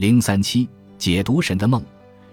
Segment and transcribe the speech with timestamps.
[0.00, 1.84] 零三七解读神的梦，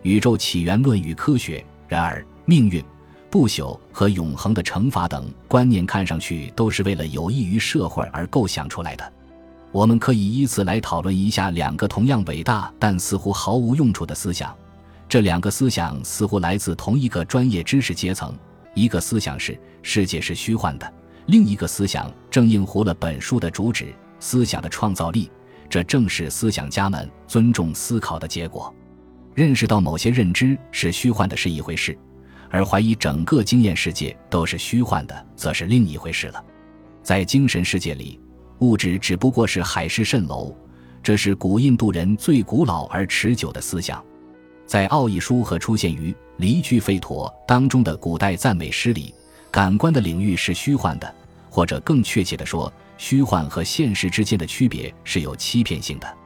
[0.01, 1.61] 宇宙起源论与科学。
[1.85, 2.81] 然而，命运、
[3.29, 9.13] 不朽和永恒的惩罚等观念看上去都是为了有益于社会而构想出来的。
[9.73, 14.55] 我们可以依次来讨论一下两个同样伟大但似乎毫无用处的思想。
[15.09, 18.33] 这两个思想似乎来自同一个专业知识阶层。
[18.75, 20.93] 一个思想是世界是虚幻的，
[21.25, 25.29] 另一个思想正应和了本书的主旨：思想的创造力。
[25.69, 28.73] 这正是思想家们尊重思考的结果。
[29.33, 31.97] 认识到某些认知是虚幻的是一回事，
[32.49, 36.43] 而怀疑整个经验世界都是虚幻的，则是另一回事了。
[37.03, 38.19] 在精神世界里。
[38.59, 40.51] 物质只不过是海市蜃楼，
[41.03, 44.03] 这是古印度人最古老而持久的思想。
[44.65, 49.13] 在奥义书和出现于离句吠陀当中的古代赞美诗里，
[49.51, 51.15] 感官的领域是虚幻的，
[51.51, 56.17] 或者更确切地说，虚幻和现实之间的区别是有欺骗性的。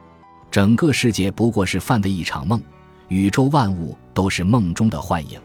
[0.50, 2.60] 整个世界不过是犯的一场梦，
[3.08, 5.40] 宇宙万物都是梦中的幻影。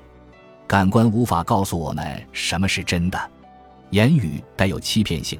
[0.65, 3.31] 感官无法告诉我们什么是真的，
[3.91, 5.39] 言语带有欺骗性。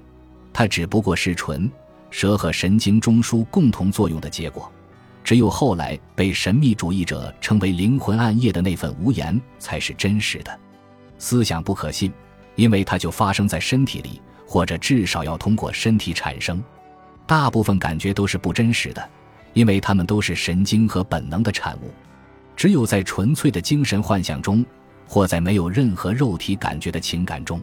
[0.53, 1.69] 它只不过是唇、
[2.09, 4.71] 舌和神经中枢共同作用的结果，
[5.23, 10.59] 只有后来被神秘主义者称为灵魂暗夜的那份无言才是真实的。
[11.19, 12.11] 思想不可信，
[12.55, 16.63] 因为它就发生在身体里，或者至少要通过身体产生。
[17.27, 19.09] 大部分感觉都是不真实的，
[19.53, 21.91] 因为它们都是神经和本能的产物。
[22.55, 24.65] 只有在纯粹的精神幻想中，
[25.05, 27.61] 或在没有任何肉体感觉的情感中。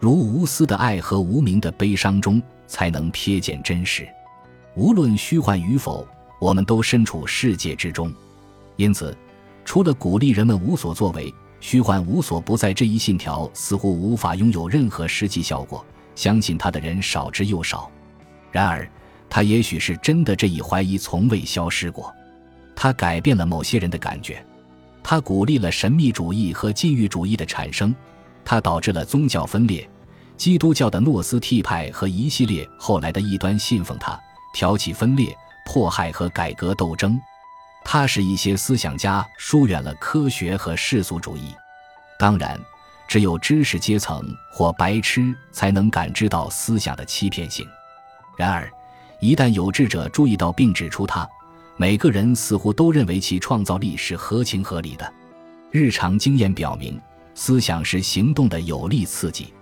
[0.00, 4.08] 如无私的爱和无名的悲伤中，才能瞥见真实。
[4.74, 6.06] 无论虚幻与否，
[6.40, 8.12] 我们都身处世界之中。
[8.76, 9.16] 因此，
[9.64, 15.84] 除了鼓励人们无所作为、虚幻无所不在这一信条，似乎无法拥有任何实际效果。
[16.16, 17.88] 相信他的人少之又少。
[18.50, 18.90] 然而，
[19.30, 20.34] 他也许是真的。
[20.34, 22.12] 这一怀疑从未消失过。
[22.74, 24.44] 他改变了某些人的感觉。
[25.02, 27.94] 他鼓励了神秘主义和禁欲主义的产生。
[28.44, 29.88] 他导致了宗教分裂，
[30.36, 34.18] 基督教的诺斯替派和一系列后来的异端信奉他，
[34.54, 37.20] 挑起分裂、迫害和改革斗争。
[37.84, 41.54] 他使一些思想家疏远了科学和世俗主义。
[42.18, 42.60] 当然，
[43.08, 47.66] 只有知识阶层或白痴才能感知到思想的欺骗性。
[48.36, 48.70] 然而，
[49.20, 51.28] 一旦有志者注意到并指出它，
[51.76, 55.12] 每个人似乎都认为其创造力是合情合理的。
[55.70, 57.00] 日常经验表明。
[57.38, 59.52] 思想是行动的有力刺激，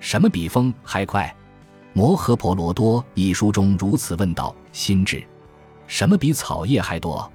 [0.00, 1.32] 什么比风还快？
[1.92, 5.22] 《摩诃婆罗多》一书中如此问道：“心智，
[5.86, 7.30] 什么比草叶还多？”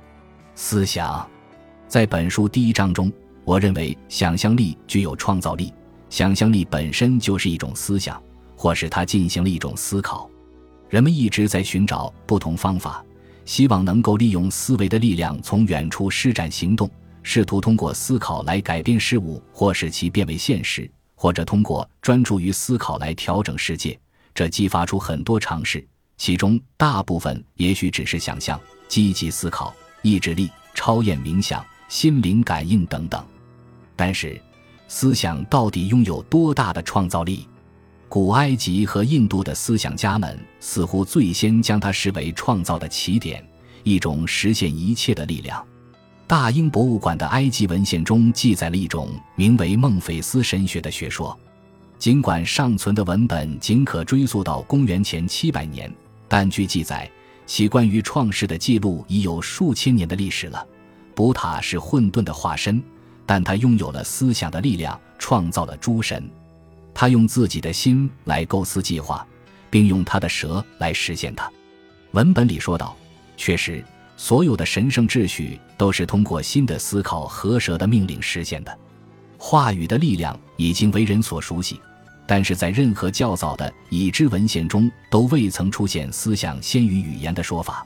[0.56, 1.26] 思想，
[1.88, 3.10] 在本书第一章中，
[3.48, 5.74] 我认为想象力具有创造力，
[6.10, 8.22] 想象力本身就是一种思想，
[8.58, 10.30] 或是它进行了一种思考。
[10.90, 13.02] 人们一直在寻找不同方法，
[13.46, 16.92] 希望能够利用思维的力量从远处施展行动。
[17.24, 23.98] 试图通过思考来改变事物，或使其变为现实，或者通过专注于思考来调整世界。
[24.36, 25.82] 这激发出很多尝试，
[26.18, 28.60] 其中大部分也许只是想象、
[28.90, 33.26] 积极思考、意志力、超验冥想、心灵感应等等。
[33.98, 34.42] 但是，
[34.88, 37.46] 思想到底拥有多大的创造力？
[38.08, 43.46] 古埃及和印度的思想家们似乎最先将它视为创造的起点，
[43.84, 45.62] 一种实现一切的力量。
[46.26, 51.38] 大英博物馆的埃及文献中记载了一种名为孟菲斯神学的学说，
[51.98, 55.94] 尽管尚存的文本仅可追溯到公元前七百年，
[56.28, 57.10] 但据记载，
[57.46, 60.66] 其关于创世的记录已有数千年的历史了。
[61.16, 62.82] 卜塔是混沌的化身，
[63.28, 66.28] 但他拥有了思想的力量，创造了诸神。
[66.96, 69.24] 他用自己的心来构思计划，
[69.70, 71.48] 并用他的舌来实现它。
[72.14, 72.98] 文本里说道
[73.38, 73.86] ：“确实。”
[74.20, 78.76] 所有的神圣秩序都是通过新的思考和蛇的命令实现的。
[79.38, 81.80] 话语的力量已经为人所熟悉，
[82.26, 87.86] 但是在任何较早的已知文献中都未曾出现“思想先于语言”的说法。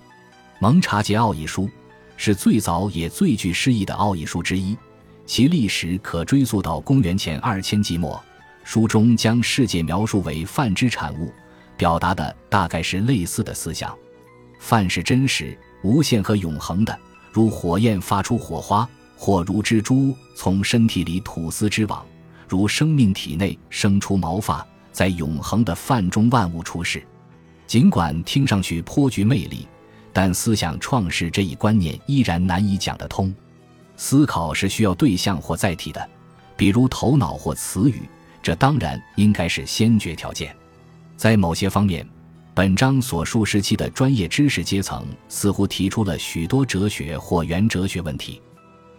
[0.61, 1.69] 蒙查杰奥义书
[2.15, 4.77] 是最早也最具诗意的奥义书之一，
[5.31, 8.21] 其历史可追溯到公元前二千纪末。
[8.65, 11.31] 书中将世界描述为泛之产物，
[11.77, 13.97] 表达的大概是类似的思想。
[14.59, 15.57] 泛是真实。
[15.83, 16.99] 无限和永恒的，
[17.31, 18.85] 如火焰发出火花，
[19.15, 22.05] 或如蜘蛛从身体里吐丝织网，
[22.45, 27.01] 如生命体内生出毛发，在永恒的范中万物出世。
[27.65, 29.65] 尽管听上去颇具魅力，
[30.11, 33.33] 但思想创世这一观念依然难以讲得通。
[34.03, 36.09] 思考是需要对象或载体的，
[36.57, 38.01] 比如头脑或词语，
[38.41, 40.55] 这当然应该是先决条件。
[41.15, 42.03] 在某些方面。
[42.53, 48.41] 本章所述时期的专业知识阶层似乎提出了许多哲学或原哲学问题，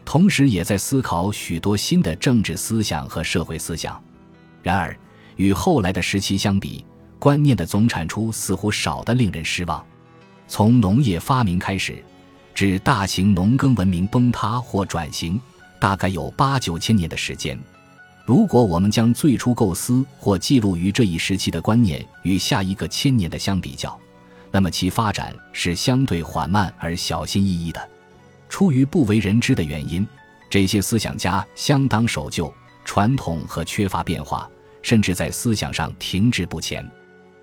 [0.07, 4.03] 同时也在思考许多新的政治思想和社会思想。
[4.63, 4.97] 然而，
[5.37, 6.83] 与后来的时期相比，
[7.19, 9.85] 观念的总产出似乎少得令人失望。
[10.49, 12.03] 从农业发明开始，
[12.55, 15.41] 至大型农耕文明崩塌或转型，
[15.81, 17.59] 大概有八九千年的时间。
[18.25, 23.99] 如果我们将最初构思或记录于这一时期的观念与下一个千年的相比较，
[24.51, 27.89] 那么其发展是相对缓慢而小心翼翼的。
[28.49, 30.07] 出于不为人知的原因，
[30.49, 32.53] 这些思想家相当守旧、
[32.85, 34.49] 传统和缺乏变化，
[34.83, 36.89] 甚至在思想上停滞不前。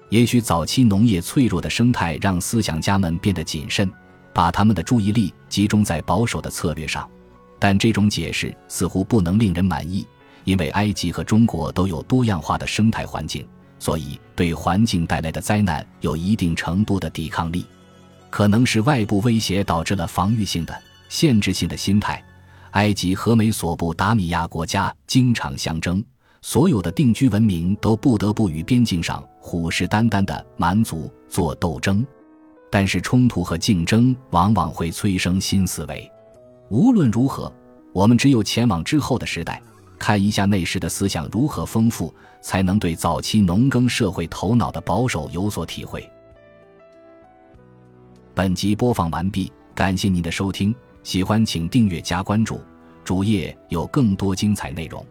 [0.09, 3.91] 也许早期农业脆弱的生态让思想家们变得谨慎，
[4.33, 7.09] 把他们的注意力集中在保守的策略上，
[7.57, 10.05] 但这种解释似乎不能令人满意。
[10.45, 13.47] 因为埃及和中国都有多样化的生态环境，
[13.77, 17.65] 所以对环境带来的灾难有一定程度的抵抗力。
[18.29, 22.23] 可能是外部威胁导致了防御性的、限制性的心态。
[22.71, 26.03] 埃及和美索不达米亚国家经常相争，
[26.41, 32.05] 所有的定居文明都不得不与边境上虎视眈眈的蛮族做斗争。
[32.69, 36.11] 但是冲突和竞争往往会催生新思维。
[36.69, 37.51] 无论如何，
[37.93, 39.61] 我们只有前往之后的时代。
[39.97, 46.09] 看一下那时的思想如何丰富，才能对早期农耕社会头脑的保守有所体会。
[48.33, 50.73] 本集播放完毕，感谢您的收听，
[51.03, 52.61] 喜欢请订阅加关注，
[53.03, 55.05] 主页有更多精彩内容。